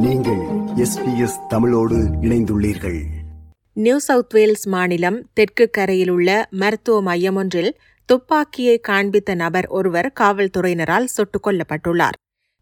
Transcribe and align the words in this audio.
SBS 0.00 1.46
தமிழோடு 1.48 1.96
இணைந்துள்ளீர்கள். 1.96 3.02
New 3.72 3.98
south 3.98 4.32
Wales 4.32 4.68
மாநிலம் 4.68 5.28
தெற்கு 5.32 5.70
கரையில் 5.70 6.08
உள்ள 6.08 6.46
மருத்துவ 6.50 7.02
மையம் 7.02 7.36
ஒன்றில் 7.36 7.78
துப்பாக்கியை 8.04 8.80
காண்பித்த 8.88 9.34
நபர் 9.34 9.66
ஒருவர் 9.66 10.12
காவல்துறையினரால் 10.20 11.04
சுட்டுக் 11.04 11.46
கொல்லப்பட்டுள்ளார். 11.46 12.12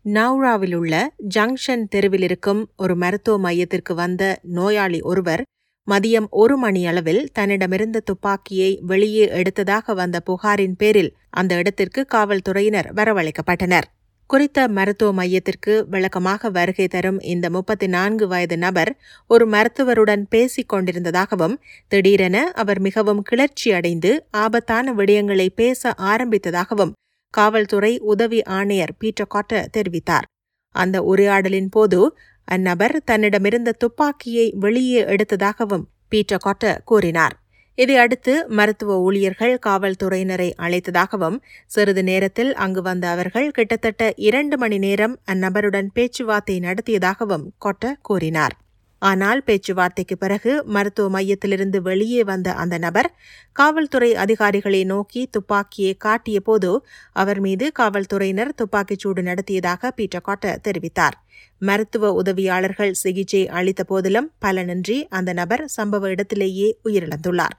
நவ்ராவில் 0.04 0.74
உள்ள 0.74 1.12
ஜங்ஷன் 1.34 1.84
தெருவில் 1.88 2.22
இருக்கும் 2.22 2.70
ஒரு 2.76 2.96
மருத்துவ 2.96 3.38
மையத்திற்கு 3.38 3.94
வந்த 3.94 4.38
நோயாளி 4.42 5.00
ஒருவர் 5.00 5.42
மதியம் 5.90 6.26
ஒரு 6.30 6.56
மணியளவில் 6.56 7.30
தன்னிடமிருந்த 7.38 8.00
துப்பாக்கியை 8.04 8.80
வெளியே 8.82 9.28
எடுத்ததாக 9.28 9.94
வந்த 9.94 10.20
புகாரின் 10.20 10.76
பேரில் 10.76 11.16
அந்த 11.30 11.54
இடத்திற்கு 11.54 12.04
காவல்துறையினர் 12.04 12.94
வரவழைக்கப்பட்டனர். 12.94 13.82
குறித்த 14.26 14.68
மருத்துவ 14.68 15.12
மையத்திற்கு 15.12 15.86
விளக்கமாக 15.90 16.50
வருகை 16.50 16.88
தரும் 16.88 17.18
இந்த 17.22 17.50
முப்பத்தி 17.50 17.86
நான்கு 17.86 18.28
வயது 18.28 18.56
நபர் 18.58 18.90
ஒரு 19.26 19.44
மருத்துவருடன் 19.46 20.22
பேசிக் 20.28 20.68
கொண்டிருந்ததாகவும் 20.72 21.56
திடீரென 21.88 22.50
அவர் 22.52 22.80
மிகவும் 22.80 23.22
கிளர்ச்சி 23.22 23.72
அடைந்து 23.72 24.12
ஆபத்தான 24.30 24.94
விடயங்களை 24.94 25.48
பேச 25.54 25.92
ஆரம்பித்ததாகவும் 25.96 26.94
காவல்துறை 27.34 27.98
உதவி 27.98 28.42
ஆணையர் 28.42 28.94
பீட்டர் 28.98 29.26
காட்டர் 29.26 29.68
தெரிவித்தார். 29.76 30.26
அந்த 30.74 30.96
உரையாடலின் 31.02 31.68
போது 31.68 32.00
அந்நபர் 32.48 32.96
தன்னிடமிருந்த 33.10 33.70
துப்பாக்கியை 33.78 34.54
வெளியே 34.56 35.00
எடுத்ததாகவும் 35.04 35.86
பீட்டர் 36.08 36.38
காட்டர் 36.38 36.80
கூறினார். 36.84 37.34
இதையடுத்து 37.78 38.32
மருத்துவ 38.48 38.96
ஊழியர்கள் 39.00 39.54
காவல்துறையினரை 39.66 40.48
அழைத்ததாகவும் 40.56 41.38
சிறிது 41.66 42.02
நேரத்தில் 42.02 42.54
அங்கு 42.54 42.82
வந்த 42.82 43.04
அவர்கள் 43.08 43.48
கிட்டத்தட்ட 43.50 44.12
இரண்டு 44.28 44.58
மணி 44.58 44.78
நேரம் 44.78 45.14
அந்நபருடன் 45.32 45.88
பேச்சுவார்த்தை 45.92 46.56
நடத்தியதாகவும் 46.60 47.46
கொட்ட 47.64 47.94
கூறினார். 48.02 48.56
ஆனால் 49.02 49.40
பேச்சுவார்த்தைக்கு 49.42 50.16
பிறகு 50.16 50.64
மருத்துவ 50.64 51.06
மையத்திலிருந்து 51.08 51.78
வெளியே 51.82 52.20
வந்த 52.24 52.48
அந்த 52.52 52.78
நபர் 52.78 53.08
காவல்துறை 53.52 54.10
அதிகாரிகளை 54.14 54.82
நோக்கி 54.84 55.22
துப்பாக்கியை 55.30 55.94
காட்டிய 55.96 56.40
போது 56.40 56.70
அவர் 57.12 57.40
மீது 57.40 57.72
காவல்துறையினர் 57.72 58.52
துப்பாக்கிச்சூடு 58.60 59.22
நடத்தியதாக 59.22 59.90
பீட்டர் 59.90 60.20
காட்ட 60.20 60.54
தெரிவித்தார். 60.68 61.16
மருத்துவ 61.58 62.12
உதவியாளர்கள் 62.12 62.94
சிகிச்சை 63.02 63.42
அளித்த 63.48 63.82
போதிலும் 63.84 64.30
பலனின்றி 64.44 65.00
அந்த 65.08 65.32
நபர் 65.32 65.64
சம்பவ 65.76 66.08
இடத்திலேயே 66.08 66.68
உயிரிழந்துள்ளார். 66.84 67.56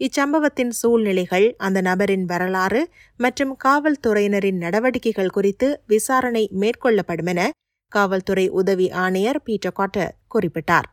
இச்சம்பவத்தின் 0.00 0.72
சூழ்நிலைகள் 0.80 1.54
அந்த 1.58 1.80
நபரின் 1.80 2.24
வரலாறு 2.24 2.80
மற்றும் 3.16 3.56
காவல்துறையினரின் 3.64 4.58
நடவடிக்கைகள் 4.58 5.30
குறித்து 5.30 5.68
விசாரணை 5.86 6.50
மேற்கொள்ளப்படும் 6.60 7.26
என 7.26 7.50
காவல்துறை 7.92 8.48
உதவி 8.48 8.90
ஆணையர் 8.90 9.42
பீட்டர் 9.42 9.72
காட்டர் 9.72 10.14
குறிப்பிட்டார். 10.34 10.86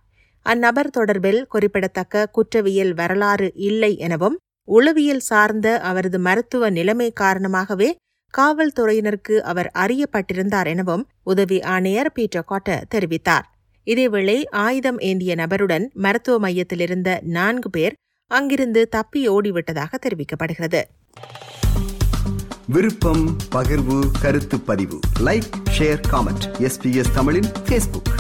அந்நபர் 0.46 0.90
தொடர்பில் 0.98 1.42
குறிப்பிடத்தக்க 1.44 2.26
குற்றவியல் 2.28 2.94
வரலாறு 2.94 3.52
இல்லை 3.54 3.98
எனவும் 3.98 4.38
உளவியல் 4.68 5.24
சார்ந்த 5.30 5.68
அவரது 5.80 6.20
மருத்துவ 6.20 6.70
நிலைமை 6.70 7.12
காரணமாகவே 7.12 7.90
காவல்துறையினருக்கு 8.34 9.36
அவர் 9.52 9.70
அறியப்பட்டிருந்தார் 9.74 10.68
எனவும் 10.68 11.04
உதவி 11.24 11.60
ஆணையர் 11.62 12.12
பீட்டர் 12.12 12.44
காட்டர் 12.44 12.88
தெரிவித்தார். 12.96 13.46
இதேவேளை 13.88 14.38
ஆயுதம் 14.50 15.00
ஏந்திய 15.00 15.36
நபருடன் 15.36 15.86
மருத்துவ 15.94 16.38
மையத்திலிருந்த 16.40 17.20
நான்கு 17.38 17.70
பேர் 17.70 17.96
அங்கிருந்து 18.28 18.90
தப்பி 18.90 19.30
ஓடிவிட்டதாக 19.30 19.94
தெரிவிக்கப்படுகிறது. 20.06 20.84
விருப்பம் 22.68 23.38
பகிர்வு 23.56 24.12
கருத்து 24.22 24.60
பதிவு. 24.60 25.00
லைக் 25.20 25.50
ஷேர் 25.78 26.02
காமெண்ட் 26.10 26.46
எஸ்பிஎஸ் 26.60 27.14
தமிழின் 27.14 27.46
ஃபேஸ்புக் 27.68 28.12